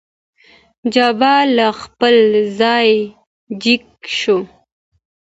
[0.93, 2.15] جبار له خپل
[2.59, 2.99] ځايه
[3.63, 3.81] جګ
[4.19, 4.39] شو.